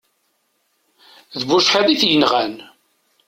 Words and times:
D 1.39 1.41
bucḥiḍ 1.47 1.87
i 1.89 1.95
t-inɣan. 2.01 2.53